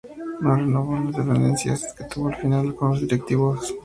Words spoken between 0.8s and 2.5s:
por las desavenencias que tuvo al